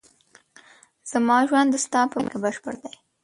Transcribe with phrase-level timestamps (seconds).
[1.11, 2.91] زما ژوند د ستا په مینه کې بشپړ دی.